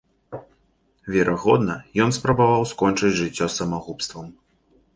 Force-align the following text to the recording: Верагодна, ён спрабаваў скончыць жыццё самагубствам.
Верагодна, 1.15 1.75
ён 2.07 2.15
спрабаваў 2.19 2.67
скончыць 2.73 3.15
жыццё 3.23 3.51
самагубствам. 3.57 4.25